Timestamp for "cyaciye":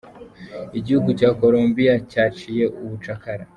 2.11-2.63